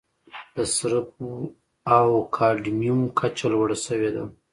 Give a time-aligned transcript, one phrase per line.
[0.55, 1.07] د سرب
[1.97, 4.23] او کاډمیوم کچه لوړه شوې ده.